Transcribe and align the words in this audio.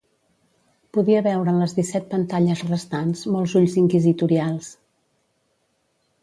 Podia 0.97 1.19
veure 1.27 1.51
en 1.55 1.59
les 1.63 1.75
disset 1.79 2.07
pantalles 2.13 2.63
restants 2.71 3.23
molts 3.35 3.55
ulls 3.61 3.77
inquisitorials. 3.83 4.73